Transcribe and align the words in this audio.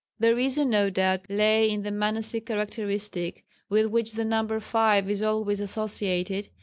The 0.19 0.35
reason, 0.35 0.71
no 0.71 0.89
doubt, 0.89 1.29
lay 1.29 1.69
in 1.69 1.83
the 1.83 1.91
Mânasic 1.91 2.47
characteristic 2.47 3.45
with 3.69 3.85
which 3.85 4.13
the 4.13 4.25
number 4.25 4.59
five 4.59 5.07
is 5.07 5.21
always 5.21 5.61
associated. 5.61 6.47